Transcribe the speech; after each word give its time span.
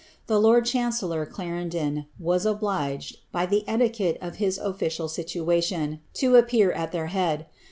The 0.25 0.39
lord 0.41 0.65
chancellor 0.65 1.27
Clarendon, 1.27 2.07
was 2.19 2.43
obliged, 2.43 3.17
by 3.31 3.45
the 3.45 3.63
etiquette 3.67 4.17
of 4.19 4.37
his 4.37 4.57
official 4.57 5.07
situation, 5.07 5.99
to 6.15 6.37
appear 6.37 6.71
at 6.71 6.91
their 6.91 7.05
head. 7.13 7.45